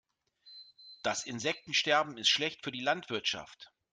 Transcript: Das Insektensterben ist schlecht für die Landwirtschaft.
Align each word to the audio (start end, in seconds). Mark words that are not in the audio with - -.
Das 1.03 1.25
Insektensterben 1.27 2.17
ist 2.17 2.29
schlecht 2.29 2.63
für 2.63 2.71
die 2.71 2.81
Landwirtschaft. 2.81 3.71